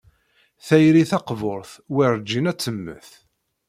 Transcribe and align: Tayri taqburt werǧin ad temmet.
Tayri 0.65 1.03
taqburt 1.11 1.71
werǧin 1.93 2.49
ad 2.51 2.57
temmet. 2.63 3.09